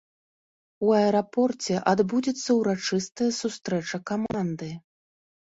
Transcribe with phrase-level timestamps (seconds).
[0.85, 4.73] У аэрапорце адбудзецца ўрачыстая сустрэча каманды.